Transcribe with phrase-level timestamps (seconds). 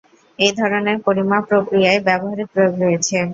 [0.39, 3.17] এই ধরনের পরিমাপ প্রক্রিয়ার ব্যবহারিক প্রয়োগ রয়েছে।